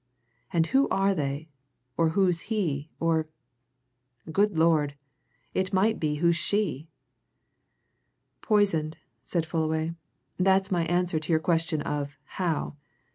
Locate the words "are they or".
0.89-2.09